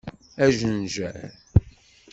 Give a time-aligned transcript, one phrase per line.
[0.45, 1.17] Ajenjar!